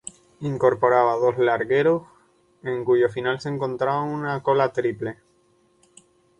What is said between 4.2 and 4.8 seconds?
cola